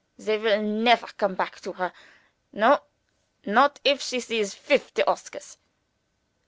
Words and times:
"They 0.17 0.39
will 0.39 0.63
never 0.63 1.05
come 1.05 1.35
back 1.35 1.59
to 1.61 1.73
her 1.73 1.93
no, 2.51 2.79
not 3.45 3.79
if 3.83 4.01
she 4.01 4.19
sees 4.19 4.51
fifty 4.55 5.03
Oscars!" 5.03 5.57